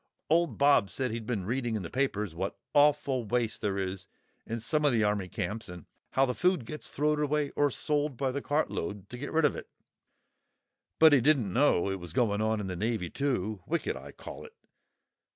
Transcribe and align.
Old 0.31 0.57
Bob 0.57 0.89
said 0.89 1.11
he'd 1.11 1.27
been 1.27 1.45
reading 1.45 1.75
in 1.75 1.83
the 1.83 1.89
papers 1.91 2.33
what 2.33 2.57
awful 2.73 3.23
waste 3.23 3.61
there 3.61 3.77
is 3.77 4.07
in 4.47 4.59
some 4.59 4.83
o' 4.83 4.89
the 4.89 5.03
army 5.03 5.27
camps 5.29 5.69
and 5.69 5.85
how 6.13 6.25
the 6.25 6.33
food 6.33 6.65
gets 6.65 6.89
throw'd 6.89 7.19
away 7.19 7.51
or 7.51 7.69
sold 7.69 8.17
by 8.17 8.31
the 8.31 8.41
cartload, 8.41 9.09
to 9.09 9.17
get 9.19 9.31
rid 9.31 9.45
of 9.45 9.55
it, 9.55 9.69
but 10.97 11.13
he 11.13 11.21
didn't 11.21 11.53
know 11.53 11.87
it 11.87 11.99
was 11.99 12.13
going 12.13 12.41
on 12.41 12.59
in 12.59 12.65
the 12.65 12.75
navy 12.75 13.11
too—wicked, 13.11 13.95
I 13.95 14.11
call 14.11 14.43
it. 14.43 14.55